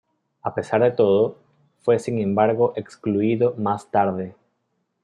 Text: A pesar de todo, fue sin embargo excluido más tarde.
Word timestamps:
A 0.43 0.55
pesar 0.55 0.81
de 0.81 0.89
todo, 0.89 1.37
fue 1.83 1.99
sin 1.99 2.17
embargo 2.17 2.73
excluido 2.75 3.53
más 3.59 3.91
tarde. 3.91 4.33